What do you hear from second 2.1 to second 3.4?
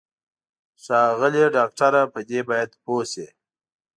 په دې باید پوه شې.